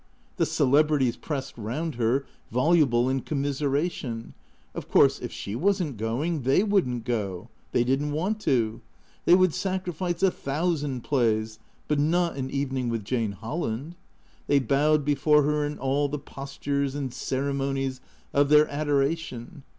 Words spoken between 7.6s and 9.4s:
They didn't want to. They